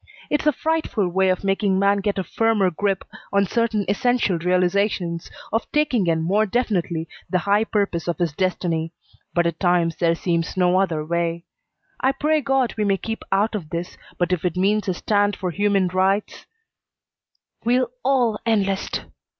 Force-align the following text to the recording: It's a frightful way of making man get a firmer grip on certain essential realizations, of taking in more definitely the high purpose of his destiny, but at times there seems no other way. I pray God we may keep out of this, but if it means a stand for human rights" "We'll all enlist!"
It's 0.31 0.47
a 0.47 0.51
frightful 0.51 1.07
way 1.09 1.29
of 1.29 1.43
making 1.43 1.77
man 1.77 1.99
get 1.99 2.17
a 2.17 2.23
firmer 2.23 2.71
grip 2.71 3.05
on 3.31 3.45
certain 3.45 3.85
essential 3.87 4.39
realizations, 4.39 5.29
of 5.53 5.71
taking 5.71 6.07
in 6.07 6.23
more 6.23 6.47
definitely 6.47 7.07
the 7.29 7.37
high 7.37 7.65
purpose 7.65 8.07
of 8.07 8.17
his 8.17 8.33
destiny, 8.33 8.93
but 9.35 9.45
at 9.45 9.59
times 9.59 9.97
there 9.97 10.15
seems 10.15 10.57
no 10.57 10.79
other 10.79 11.05
way. 11.05 11.45
I 11.99 12.13
pray 12.13 12.41
God 12.41 12.73
we 12.79 12.83
may 12.83 12.97
keep 12.97 13.21
out 13.31 13.53
of 13.53 13.69
this, 13.69 13.95
but 14.17 14.33
if 14.33 14.43
it 14.43 14.57
means 14.57 14.87
a 14.87 14.95
stand 14.95 15.35
for 15.35 15.51
human 15.51 15.87
rights" 15.87 16.47
"We'll 17.63 17.91
all 18.03 18.39
enlist!" 18.43 19.05